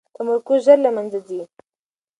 تمرکز 0.15 0.59
ژر 0.65 0.77
له 0.85 0.89
منځه 0.95 1.19
ځي. 1.27 1.41